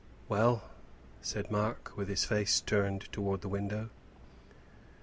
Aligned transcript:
"Well," 0.27 0.63
said 1.21 1.51
Mark, 1.51 1.95
with 1.95 2.07
his 2.07 2.25
face 2.25 2.55
still 2.55 2.79
turned 2.81 3.01
towards 3.13 3.43
the 3.43 3.49
window. 3.49 3.91